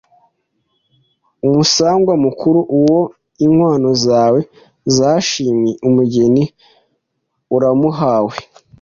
Umusangwa 1.47 2.13
mukuru: 2.23 2.59
Uwo 2.77 2.99
inkwano 3.45 3.89
zawe 4.05 4.39
zashimwe 4.95 5.69
umugeni 5.87 6.43
uramuhawe 7.55 8.35